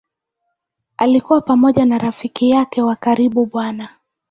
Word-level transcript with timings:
Akiwa 0.97 1.41
pamoja 1.41 1.85
na 1.85 1.97
rafiki 1.97 2.49
yake 2.49 2.81
wa 2.81 2.95
karibu 2.95 3.45
Bw. 3.45 3.85